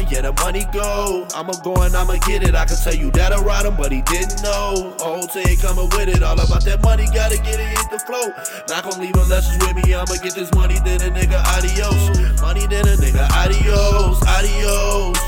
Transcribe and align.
coming, 0.00 0.14
yeah, 0.14 0.22
the 0.22 0.32
money 0.42 0.64
go. 0.72 1.26
I'ma 1.34 1.52
go 1.62 1.74
and 1.82 1.94
I'ma 1.94 2.16
get 2.26 2.42
it. 2.42 2.54
I 2.54 2.64
can 2.64 2.76
tell 2.76 2.94
you 2.94 3.10
that 3.12 3.32
I 3.32 3.40
ride 3.40 3.66
him, 3.66 3.76
but 3.76 3.92
he 3.92 4.02
didn't 4.02 4.42
know. 4.42 4.94
Whole 4.98 5.26
team 5.26 5.56
coming 5.58 5.88
with 5.90 6.08
it. 6.08 6.22
All 6.22 6.38
about 6.38 6.64
that 6.64 6.82
money, 6.82 7.06
gotta 7.12 7.36
get 7.36 7.60
it, 7.60 7.78
hit 7.78 7.90
the 7.90 7.98
flow. 7.98 8.32
Not 8.68 8.84
gonna 8.84 9.02
leave 9.02 9.16
unless 9.16 9.48
it's 9.48 9.58
with 9.64 9.76
me. 9.84 9.94
I'ma 9.94 10.16
get 10.22 10.34
this 10.34 10.52
money, 10.54 10.78
then 10.84 11.00
a 11.02 11.10
nigga 11.10 11.40
adios. 11.56 12.40
Money, 12.40 12.66
then 12.66 12.86
a 12.88 12.96
nigga 12.96 13.28
adios, 13.36 14.20
adios. 14.26 15.18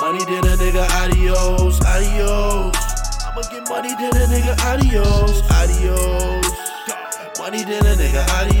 Money, 0.00 0.24
then 0.24 0.44
a 0.44 0.54
nigga 0.56 0.84
adios, 1.02 1.80
adios. 1.84 2.76
I'ma 3.26 3.42
get 3.50 3.68
money, 3.68 3.94
then 3.98 4.14
a 4.16 4.26
nigga 4.30 4.54
adios, 4.70 5.42
adios. 5.50 6.46
Money, 7.38 7.64
then 7.64 7.86
a 7.86 7.94
nigga 7.96 8.22
adios, 8.38 8.59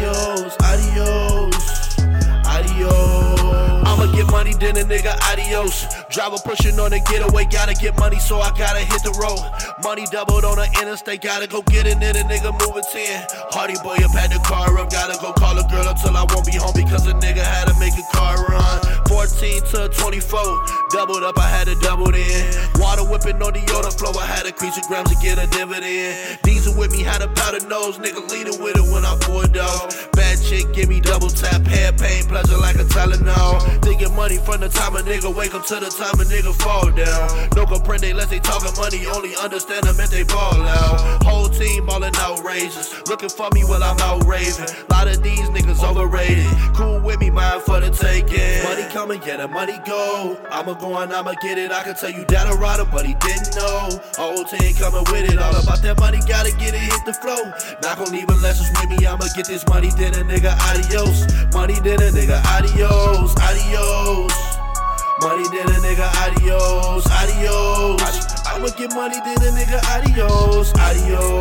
then 4.60 4.76
a 4.76 4.84
nigga 4.84 5.16
adios. 5.32 5.86
Driver 6.10 6.36
pushing 6.44 6.78
on 6.78 6.90
the 6.90 7.00
getaway, 7.10 7.44
gotta 7.46 7.74
get 7.74 7.98
money, 7.98 8.18
so 8.18 8.38
I 8.38 8.50
gotta 8.56 8.80
hit 8.80 9.02
the 9.02 9.12
road. 9.16 9.40
Money 9.82 10.04
doubled 10.12 10.44
on 10.44 10.56
the 10.56 10.68
interstate, 10.80 11.22
gotta 11.22 11.46
go 11.46 11.62
get 11.62 11.86
it, 11.86 11.98
then 11.98 12.16
a 12.16 12.24
nigga 12.28 12.52
moving 12.60 12.84
10. 12.92 13.26
Hardy 13.50 13.74
boy 13.82 13.96
up 14.04 14.12
had 14.12 14.30
the 14.30 14.38
car 14.44 14.76
up, 14.78 14.90
gotta 14.90 15.16
go 15.20 15.32
call 15.32 15.58
a 15.58 15.64
girl 15.68 15.88
up 15.88 15.96
till 16.00 16.16
I 16.16 16.24
won't 16.28 16.46
be 16.46 16.56
home 16.56 16.76
because 16.76 17.06
a 17.06 17.14
nigga 17.14 17.42
had 17.42 17.66
to 17.68 17.74
make 17.80 17.96
a 17.96 18.04
car 18.12 18.36
run. 18.46 19.00
14 19.08 19.62
to 19.74 19.88
24, 19.88 20.38
doubled 20.90 21.24
up, 21.24 21.38
I 21.38 21.48
had 21.48 21.66
to 21.66 21.74
double 21.80 22.14
in. 22.14 22.42
Water 22.78 23.02
whipping 23.04 23.42
on 23.42 23.52
the 23.52 23.60
Yoda 23.66 23.90
flow, 23.90 24.12
I 24.20 24.26
had 24.26 24.44
to 24.46 24.52
crease 24.52 24.76
the 24.76 24.84
grams 24.86 25.10
to 25.10 25.16
get 25.22 25.38
a 25.38 25.46
dividend. 25.50 26.38
Diesel 26.42 26.76
with 26.78 26.92
me, 26.92 27.02
had 27.02 27.22
a 27.22 27.28
powder 27.28 27.64
nose, 27.66 27.98
nigga 27.98 28.22
leading 28.30 28.62
with 28.62 28.76
it 28.76 28.86
when 28.92 29.04
I 29.04 29.16
poured 29.20 29.56
out. 29.56 29.94
Bad 30.12 30.38
chick, 30.42 30.72
give 30.72 30.88
me 30.88 31.00
double 31.00 31.28
tap, 31.28 31.66
hair 31.66 31.92
pain, 31.92 32.24
pleasure 32.24 32.58
like 32.58 32.76
a 32.76 32.84
Tylenol. 32.84 33.82
Thinking 33.82 34.09
money 34.30 34.44
from 34.46 34.60
the 34.60 34.68
time 34.68 34.94
a 34.94 35.00
nigga 35.00 35.34
wake 35.34 35.54
up 35.54 35.66
to 35.66 35.74
the 35.74 35.90
time 35.90 36.14
a 36.20 36.24
nigga 36.24 36.54
fall 36.62 36.86
down. 36.92 37.48
No 37.56 37.66
comprende 37.66 38.10
unless 38.10 38.28
they 38.28 38.38
talking 38.38 38.70
money, 38.76 39.04
only 39.06 39.34
understand 39.36 39.84
them 39.84 39.98
if 39.98 40.10
they 40.10 40.22
ball 40.22 40.54
out. 40.62 41.22
Whole 41.24 41.48
team 41.48 41.86
ballin' 41.86 42.14
outrageous, 42.16 42.94
looking 43.08 43.28
for 43.28 43.48
me 43.52 43.64
while 43.64 43.82
I'm 43.82 43.98
out 43.98 44.24
raving. 44.26 44.70
Lot 44.88 45.08
of 45.08 45.22
these 45.22 45.48
niggas 45.50 45.82
overrated, 45.82 46.46
cool 46.74 47.00
with 47.00 47.18
me, 47.18 47.30
mind 47.30 47.62
for 47.62 47.80
the 47.80 47.90
taking. 47.90 48.49
Coming, 49.00 49.22
yeah, 49.24 49.38
the 49.38 49.48
money 49.48 49.80
go. 49.86 50.36
I'ma 50.50 50.74
go 50.74 50.94
and 50.98 51.10
I'ma 51.10 51.32
get 51.40 51.56
it. 51.56 51.72
I 51.72 51.82
can 51.84 51.94
tell 51.94 52.10
you 52.10 52.22
that 52.28 52.46
I 52.46 52.52
ride 52.52 52.80
him, 52.80 52.88
but 52.92 53.06
he 53.06 53.14
didn't 53.14 53.56
know. 53.56 53.96
Whole 54.20 54.44
team 54.44 54.76
coming 54.76 55.08
with 55.08 55.24
it, 55.24 55.40
all 55.40 55.56
about 55.56 55.80
that 55.80 55.96
money, 55.98 56.20
gotta 56.28 56.52
get 56.60 56.76
it, 56.76 56.84
hit 56.84 57.00
the 57.08 57.16
flow. 57.16 57.40
Not 57.80 57.96
gonna 57.96 58.12
leave 58.12 58.28
unless 58.28 58.60
it's 58.60 58.68
with 58.76 58.92
me, 58.92 59.06
I'ma 59.06 59.24
get 59.32 59.48
this 59.48 59.64
money, 59.72 59.88
then 59.96 60.12
a 60.12 60.22
nigga 60.28 60.52
adios. 60.68 61.24
Money, 61.56 61.80
then 61.80 61.96
a 61.96 62.12
nigga 62.12 62.44
adios, 62.52 63.32
adios. 63.40 64.36
Money, 65.24 65.48
then 65.48 65.72
a 65.72 65.80
nigga 65.80 66.04
adios, 66.20 67.08
adios. 67.08 68.04
I'ma 68.52 68.68
get 68.76 68.92
money, 68.92 69.16
then 69.24 69.40
a 69.40 69.50
nigga 69.56 69.80
adios, 69.96 70.76
adios. 70.76 71.39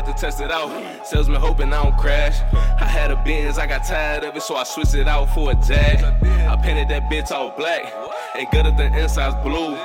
Had 0.00 0.16
to 0.16 0.20
test 0.20 0.40
it 0.40 0.50
out. 0.50 0.70
Salesman 1.06 1.40
hoping 1.40 1.72
I 1.72 1.82
don't 1.82 1.96
crash. 1.98 2.40
I 2.80 2.86
had 2.86 3.10
a 3.10 3.16
Benz, 3.16 3.58
I 3.58 3.66
got 3.66 3.84
tired 3.84 4.24
of 4.24 4.34
it, 4.34 4.42
so 4.42 4.56
I 4.56 4.64
switched 4.64 4.94
it 4.94 5.06
out 5.06 5.26
for 5.34 5.50
a 5.50 5.54
Jag. 5.54 6.02
I 6.02 6.56
painted 6.56 6.88
that 6.88 7.10
bitch 7.10 7.30
all 7.30 7.50
black 7.56 7.92
and 8.34 8.46
gutted 8.50 8.76
the 8.78 8.86
insides 8.96 9.36
blue. 9.44 9.76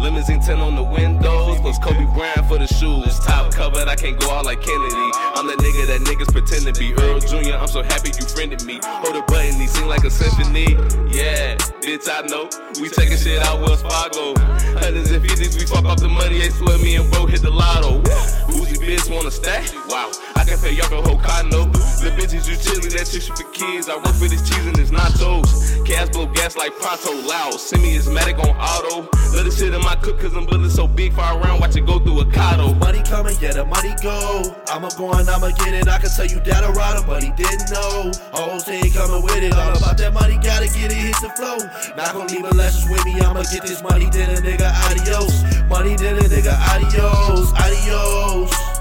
Limousine 0.00 0.40
10 0.40 0.60
on 0.60 0.74
the 0.76 0.82
windows, 0.82 1.60
plus 1.60 1.78
Kobe 1.80 2.06
Bryant 2.14 2.46
for 2.46 2.56
the 2.56 2.66
shoes. 2.66 3.18
Top 3.20 3.52
covered, 3.52 3.88
I 3.88 3.96
can't 3.96 4.18
go 4.18 4.30
out 4.30 4.46
like 4.46 4.62
Kennedy. 4.62 5.10
I'm 5.36 5.46
the 5.46 5.54
nigga 5.54 5.86
that 5.88 6.00
niggas 6.06 6.32
pretend 6.32 6.64
to 6.72 6.80
be. 6.80 6.94
Earl 6.94 7.20
Jr., 7.20 7.58
I'm 7.58 7.68
so 7.68 7.82
happy 7.82 8.10
you 8.18 8.24
friended 8.26 8.64
me. 8.64 8.80
Hold 8.82 9.16
a 9.16 9.22
button, 9.22 9.60
he 9.60 9.66
sing 9.66 9.86
like 9.86 10.04
a 10.04 10.10
symphony. 10.10 10.78
Yeah, 11.12 11.56
bitch, 11.82 12.08
I 12.08 12.24
know. 12.28 12.48
We 12.80 12.88
taking 12.88 13.18
shit 13.18 13.42
out 13.42 13.60
Wells 13.60 13.82
Fargo. 13.82 14.38
Hundreds 14.80 15.10
and 15.10 15.20
fifties, 15.20 15.58
we 15.58 15.66
fuck 15.66 15.84
off 15.84 15.98
the 15.98 16.08
money, 16.08 16.38
they 16.38 16.50
swear 16.50 16.78
me 16.78 16.96
and 16.96 17.10
bro 17.10 17.26
hit 17.26 17.42
the 17.42 17.50
lotto. 17.50 17.98
Woozy 18.48 18.78
bitch 18.78 18.97
stack? 19.38 19.70
Wow, 19.88 20.10
I 20.34 20.42
can 20.44 20.58
pay 20.58 20.74
y'all 20.74 20.90
the 20.90 21.00
whole 21.00 21.18
condo. 21.18 21.70
The 22.02 22.10
bitches 22.18 22.50
you 22.50 22.58
chillin', 22.58 22.90
that 22.98 23.06
shit 23.06 23.22
for 23.22 23.46
kids. 23.54 23.88
I 23.88 23.96
work 23.96 24.14
for 24.18 24.26
this 24.26 24.42
cheese 24.42 24.66
and 24.66 24.78
it's 24.78 24.90
nachos. 24.90 25.48
Cash 25.86 26.10
blow 26.10 26.26
gas 26.26 26.56
like 26.56 26.74
Pronto 26.78 27.14
loud. 27.26 27.54
Send 27.54 27.82
me 27.82 27.96
asthmatic 27.96 28.38
on 28.38 28.50
auto. 28.58 29.06
Let 29.34 29.44
the 29.46 29.52
shit 29.54 29.74
in 29.74 29.80
my 29.82 29.94
cook 29.96 30.18
cause 30.20 30.34
I'm 30.34 30.46
building 30.46 30.70
so 30.70 30.86
big 30.88 31.12
far 31.12 31.38
around, 31.38 31.60
watch 31.60 31.76
it 31.76 31.86
go 31.86 31.98
through 31.98 32.20
a 32.20 32.24
cotto. 32.26 32.74
Money 32.78 33.02
coming, 33.02 33.36
yeah, 33.40 33.52
the 33.52 33.64
money 33.64 33.94
go. 34.02 34.42
I'ma 34.68 34.90
go 34.98 35.12
and 35.12 35.28
I'ma 35.28 35.50
get 35.62 35.74
it. 35.74 35.88
I 35.88 35.98
can 35.98 36.10
tell 36.10 36.26
you 36.26 36.40
that 36.42 36.64
I 36.64 36.70
ride 36.72 36.98
him, 36.98 37.06
but 37.06 37.22
he 37.22 37.30
didn't 37.32 37.70
know. 37.70 38.10
Whole 38.34 38.60
team 38.60 38.90
coming 38.90 39.22
with 39.22 39.42
it. 39.42 39.54
All 39.54 39.76
about 39.76 39.98
that 39.98 40.12
money, 40.12 40.38
gotta 40.42 40.66
get 40.66 40.90
it, 40.90 40.98
hit 40.98 41.16
the 41.22 41.30
flow. 41.38 41.58
Not 41.94 42.12
gonna 42.14 42.30
leave 42.32 42.44
unless 42.44 42.82
it's 42.82 42.90
with 42.90 43.04
me. 43.04 43.20
I'ma 43.20 43.42
get 43.52 43.62
this 43.62 43.82
money, 43.82 44.08
then 44.10 44.34
a 44.34 44.40
nigga 44.40 44.70
adios. 44.90 45.34
Money, 45.68 45.96
then 45.96 46.18
a 46.18 46.26
nigga 46.26 46.54
adios, 46.74 47.52
adios. 47.54 48.77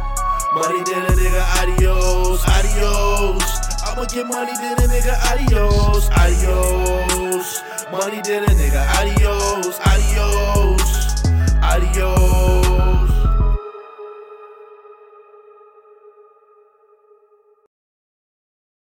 Money 0.53 0.81
then 0.85 1.05
a 1.05 1.11
nigga, 1.11 1.43
adios, 1.61 2.41
adios. 2.47 3.43
I'ma 3.85 4.05
get 4.05 4.25
money 4.27 4.53
then 4.61 4.77
a 4.79 4.87
nigga, 4.87 5.15
adios, 5.31 6.09
adios. 6.11 7.61
Money 7.91 8.21
then 8.23 8.43
a 8.43 8.53
nigga, 8.53 8.85
adios, 8.97 9.79
adios, 9.85 11.23
adios. 11.61 12.46